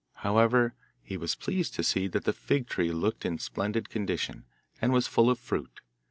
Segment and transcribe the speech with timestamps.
[0.25, 0.73] However,
[1.03, 4.45] he was pleased to see that the fig tree looked in splendid condition,
[4.81, 5.79] and was full of fruit.